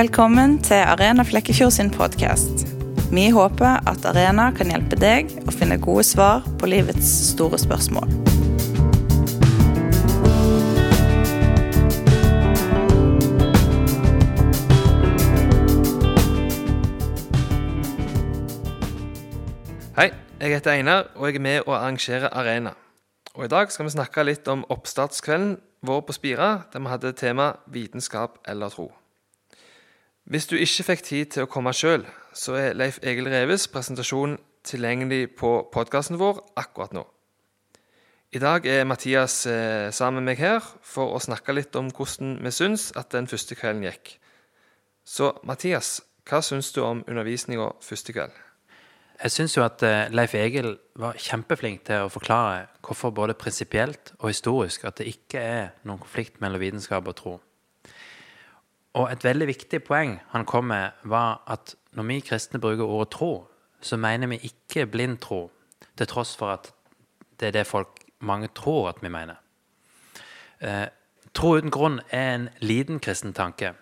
[0.00, 2.62] Velkommen til Arena Flekkefjord sin podkast.
[3.12, 8.08] Vi håper at Arena kan hjelpe deg å finne gode svar på livets store spørsmål.
[19.98, 20.08] Hei,
[20.40, 22.72] jeg heter Einar, og jeg er med å arrangere Arena.
[23.34, 27.12] Og I dag skal vi snakke litt om oppstartskvelden vår på Spira, der vi hadde
[27.20, 28.88] tema vitenskap eller tro.
[30.30, 32.04] Hvis du ikke fikk tid til å komme sjøl,
[32.38, 37.02] så er Leif Egil Reves presentasjon tilgjengelig på podkasten vår akkurat nå.
[38.30, 42.36] I dag er Mathias eh, sammen med meg her for å snakke litt om hvordan
[42.46, 44.12] vi syns at den første kvelden gikk.
[45.02, 48.38] Så Mathias, hva syns du om undervisninga første kveld?
[49.24, 54.14] Jeg syns jo at eh, Leif Egil var kjempeflink til å forklare hvorfor både prinsipielt
[54.20, 57.38] og historisk at det ikke er noen konflikt mellom vitenskap og tro.
[58.94, 63.12] Og et veldig viktig poeng han kom med, var at når vi kristne bruker ordet
[63.14, 63.46] tro,
[63.80, 65.50] så mener vi ikke blind tro,
[65.96, 66.72] til tross for at
[67.40, 69.34] det er det folk mange tror at vi mener.
[70.60, 70.88] Eh,
[71.34, 73.72] tro uten grunn er en liten kristen tanke.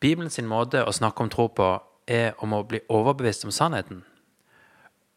[0.00, 1.70] Bibelen sin måte å snakke om tro på
[2.08, 4.04] er om å bli overbevist om sannheten.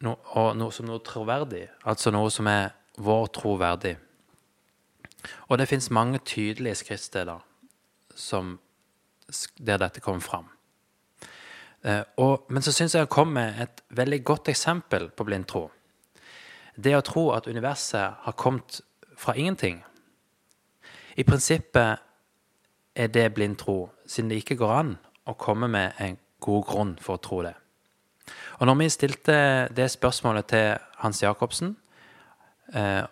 [0.03, 3.95] No, og noe som noe troverdig, altså noe som er vår tro verdig.
[5.47, 7.39] Og det fins mange tydelige skriftsteder
[8.15, 8.57] som
[9.57, 10.49] der dette kom fram.
[11.83, 15.47] Eh, og, men så syns jeg han kom med et veldig godt eksempel på blind
[15.51, 15.67] tro.
[16.75, 18.81] Det å tro at universet har kommet
[19.19, 19.83] fra ingenting.
[21.15, 21.99] I prinsippet
[22.95, 24.95] er det blind tro, siden det ikke går an
[25.29, 27.53] å komme med en god grunn for å tro det.
[28.59, 29.35] Og når vi stilte
[29.75, 30.71] det spørsmålet til
[31.03, 31.75] Hans Jacobsen,
[32.73, 33.03] eh,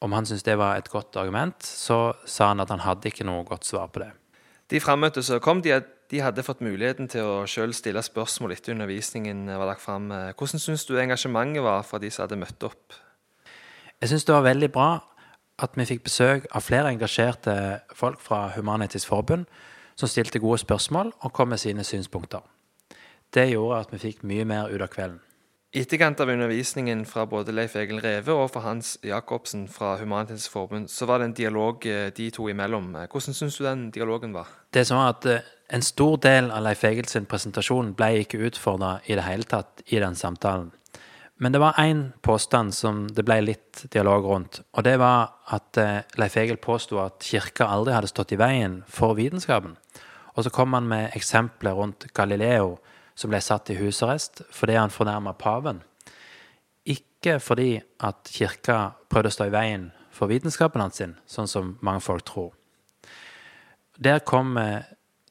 [0.00, 3.26] om han syntes det var et godt argument, så sa han at han hadde ikke
[3.28, 4.12] noe godt svar på det.
[4.70, 5.74] De frammøtte som kom, de,
[6.10, 10.10] de, hadde fått muligheten til å selv stille spørsmål etter undervisningen var lagt fram.
[10.38, 12.94] Hvordan syns du engasjementet var fra de som hadde møtt opp?
[14.00, 14.90] Jeg syns det var veldig bra
[15.60, 17.54] at vi fikk besøk av flere engasjerte
[17.98, 19.48] folk fra Human-Etisk Forbund
[19.98, 22.40] som stilte gode spørsmål og kom med sine synspunkter.
[23.34, 25.20] Det gjorde at vi fikk mye mer ut av kvelden.
[25.70, 30.88] Etterkant av undervisningen fra både Leif Egil Reve og fra Hans Jacobsen fra Human-Etisk Forbund,
[30.90, 32.88] så var det en dialog eh, de to imellom.
[33.06, 34.50] Hvordan syns du den dialogen var?
[34.74, 38.40] Det som var at eh, En stor del av Leif Egil sin presentasjon ble ikke
[38.48, 40.72] utfordra i det hele tatt i den samtalen.
[41.38, 44.64] Men det var én påstand som det ble litt dialog rundt.
[44.74, 48.80] Og det var at eh, Leif Egil påsto at kirka aldri hadde stått i veien
[48.90, 49.78] for vitenskapen.
[50.34, 52.80] Og så kom han med eksempler rundt Galileo
[53.20, 55.82] som ble satt i husarrest fordi han fornærma paven.
[56.88, 61.74] Ikke fordi at kirka prøvde å stå i veien for vitenskapen hans, sin, sånn som
[61.84, 62.54] mange folk tror.
[64.00, 64.80] Der kom eh,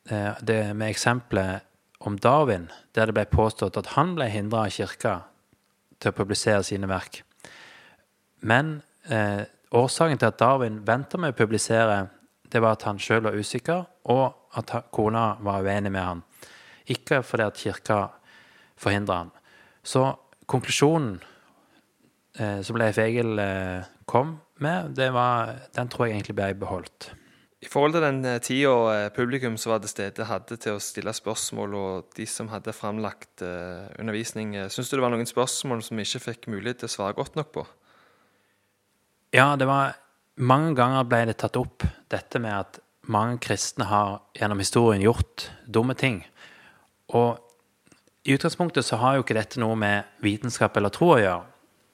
[0.06, 1.66] det med eksempelet
[2.06, 5.16] om Darwin, der det ble påstått at han ble hindra av kirka
[6.00, 7.24] til å publisere sine verk.
[8.46, 8.80] Men
[9.10, 9.44] eh,
[9.76, 12.06] årsaken til at Darwin venta med å publisere,
[12.50, 16.24] det var at han sjøl var usikker, og at kona var uenig med han.
[16.90, 18.00] Ikke fordi at kirka
[18.80, 19.32] forhindrer ham.
[19.84, 20.06] Så
[20.50, 21.20] konklusjonen
[22.40, 27.12] eh, som Leif Egil eh, kom med, det var, den tror jeg egentlig ble beholdt.
[27.60, 30.84] I forhold til den eh, tida eh, publikum som var til stede, hadde til å
[30.84, 35.28] stille spørsmål, og de som hadde framlagt eh, undervisning, eh, syns du det var noen
[35.28, 37.66] spørsmål som vi ikke fikk mulighet til å svare godt nok på?
[39.36, 39.98] Ja, det var
[40.40, 42.78] Mange ganger ble det tatt opp dette med at
[43.12, 46.22] mange kristne har gjennom historien gjort dumme ting.
[47.16, 47.40] Og
[48.28, 51.46] i utgangspunktet så har jo ikke dette noe med vitenskap eller tro å gjøre,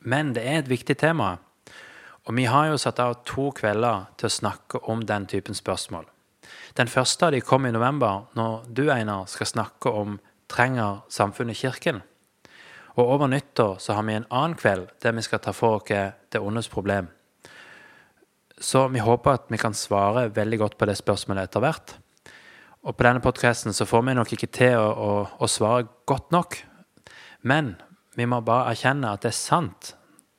[0.10, 1.38] men det er et viktig tema.
[2.26, 6.08] Og vi har jo satt av to kvelder til å snakke om den typen spørsmål.
[6.78, 10.18] Den første av de kom i november, når du, Einar, skal snakke om
[10.52, 12.02] trenger samfunnet kirken?
[12.96, 15.90] Og over nyttår så har vi en annen kveld der vi skal ta for oss
[16.32, 17.10] det ondes problem.
[18.58, 21.96] Så vi håper at vi kan svare veldig godt på det spørsmålet etter hvert.
[22.86, 25.12] Og på denne podkasten så får vi nok ikke til å, å,
[25.42, 26.58] å, svare godt nok.
[27.42, 27.74] Men
[28.14, 29.96] vi må bare erkjenne at det er sant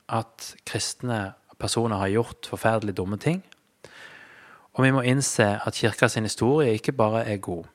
[0.07, 3.41] at kristne personer har gjort forferdelig dumme ting.
[4.77, 7.65] Og vi må innse at kirka sin historie ikke bare er god.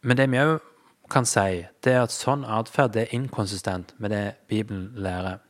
[0.00, 0.54] Men det vi òg
[1.12, 5.42] kan si, det er at sånn atferd er inkonsistent med det Bibelen lærer.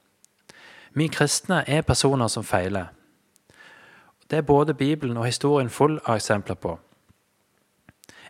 [0.95, 2.91] Vi kristne er personer som feiler.
[4.31, 6.75] Det er både Bibelen og historien full av eksempler på.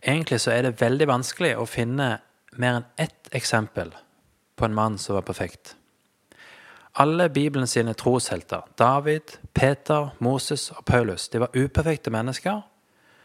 [0.04, 2.18] Egentlig så er det veldig vanskelig å finne
[2.60, 3.94] mer enn ett eksempel
[4.56, 5.76] på en mann som var perfekt.
[7.00, 12.60] Alle Bibelen sine troshelter, David, Peter, Moses og Paulus, de var uperfekte mennesker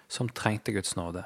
[0.07, 1.21] som trengte Guds nåde.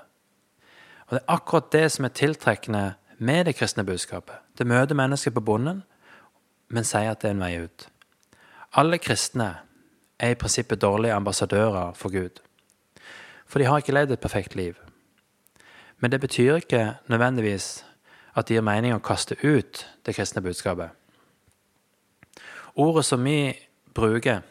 [1.08, 2.84] Og det er akkurat det som er tiltrekkende
[3.18, 4.36] med det kristne budskapet.
[4.58, 5.84] Det møter mennesker på bonden,
[6.68, 7.88] men sier at det er en vei ut.
[8.74, 9.52] Alle kristne
[10.20, 12.42] er i prinsippet dårlige ambassadører for Gud.
[13.48, 14.76] For de har ikke levd et perfekt liv.
[16.04, 17.86] Men det betyr ikke nødvendigvis
[18.36, 20.90] at det gir mening å kaste ut det kristne budskapet.
[22.76, 23.54] Ordet som vi
[23.96, 24.42] bruker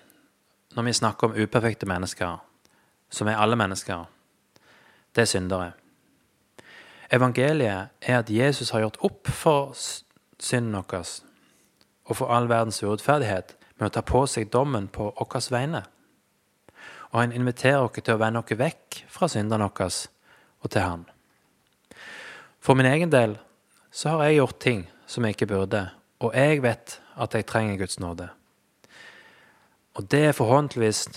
[0.72, 2.40] når vi snakker om uperfekte mennesker,
[3.10, 4.06] som er alle mennesker,
[5.12, 5.68] det er syndere.
[7.12, 9.76] Evangeliet er at Jesus har gjort opp for
[10.40, 11.04] synden vår
[12.08, 15.84] og for all verdens urettferdighet med å ta på seg dommen på våre vegne.
[17.12, 19.90] Og han inviterer oss til å vende oss vekk fra syndene våre
[20.62, 21.11] og til Han.
[22.62, 23.34] For min egen del
[23.90, 25.82] så har jeg gjort ting som jeg ikke burde,
[26.22, 28.28] og jeg vet at jeg trenger Guds nåde.
[29.98, 31.08] Og det er forhåpentligvis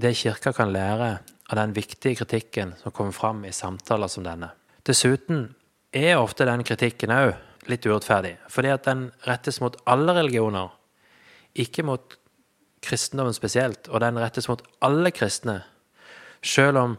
[0.00, 1.18] det Kirka kan lære
[1.52, 4.48] av den viktige kritikken som kommer fram i samtaler som denne.
[4.88, 5.50] Dessuten
[5.92, 7.34] er ofte den kritikken òg
[7.68, 10.72] litt urettferdig, fordi at den rettes mot alle religioner,
[11.52, 12.16] ikke mot
[12.82, 15.60] kristendommen spesielt, og den rettes mot alle kristne,
[16.42, 16.96] selv om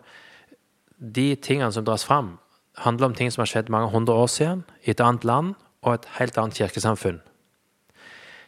[0.98, 2.38] de tingene som dras fram,
[2.78, 5.54] handler om ting som har skjedd mange hundre år siden, i et annet land
[5.84, 7.22] og et helt annet kirkesamfunn.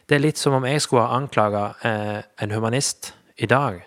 [0.08, 3.82] Det er litt som om jeg skulle ha anklaga eh, en humanist i dag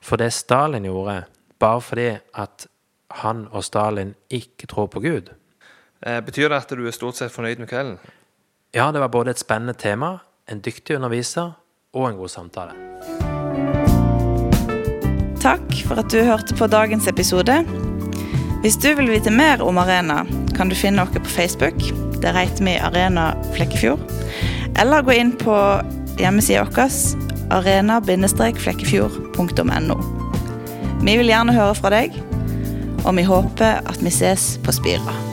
[0.00, 1.24] for det Stalin gjorde,
[1.58, 2.66] bare fordi at
[3.10, 5.30] han og Stalin ikke tror på Gud.
[6.06, 7.98] Eh, betyr det at du er stort sett fornøyd med kvelden?
[8.74, 10.18] Ja, det var både et spennende tema,
[10.48, 11.52] en dyktig underviser
[11.92, 12.72] og en god samtale.
[15.40, 17.64] Takk for at du hørte på dagens episode.
[18.60, 20.26] Hvis du vil vite mer om Arena,
[20.56, 21.74] kan du finne oss på Facebook.
[22.20, 24.00] Der heter vi Arena Flekkefjord.
[24.76, 25.80] Eller gå inn på
[26.20, 26.90] hjemmesida vår
[27.56, 29.96] arena-flekkefjord.no.
[31.00, 32.12] Vi vil gjerne høre fra deg,
[33.06, 35.29] og vi håper at vi ses på Spira.